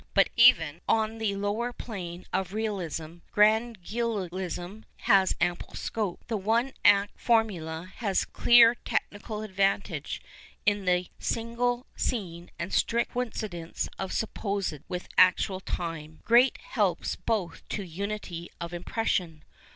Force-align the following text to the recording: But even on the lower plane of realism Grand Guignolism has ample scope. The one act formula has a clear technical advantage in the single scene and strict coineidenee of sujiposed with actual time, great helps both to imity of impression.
But 0.15 0.31
even 0.35 0.81
on 0.89 1.19
the 1.19 1.35
lower 1.35 1.71
plane 1.71 2.25
of 2.33 2.53
realism 2.53 3.17
Grand 3.31 3.83
Guignolism 3.83 4.85
has 5.01 5.35
ample 5.39 5.75
scope. 5.75 6.23
The 6.25 6.37
one 6.37 6.73
act 6.83 7.19
formula 7.19 7.93
has 7.97 8.23
a 8.23 8.25
clear 8.25 8.73
technical 8.73 9.43
advantage 9.43 10.19
in 10.65 10.85
the 10.85 11.09
single 11.19 11.85
scene 11.95 12.49
and 12.57 12.73
strict 12.73 13.13
coineidenee 13.13 13.89
of 13.99 14.09
sujiposed 14.09 14.81
with 14.87 15.07
actual 15.19 15.59
time, 15.59 16.21
great 16.25 16.57
helps 16.57 17.15
both 17.15 17.61
to 17.69 17.83
imity 17.83 18.47
of 18.59 18.73
impression. 18.73 19.43